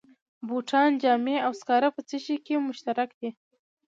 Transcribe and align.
بوټان، 0.47 0.89
جامې 1.01 1.37
او 1.45 1.51
سکاره 1.61 1.89
په 1.95 2.01
څه 2.09 2.17
شي 2.25 2.35
کې 2.45 2.63
مشترک 2.67 3.09
دي 3.19 3.29